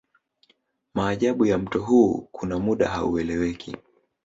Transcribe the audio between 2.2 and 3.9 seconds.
kuna muda haueleweki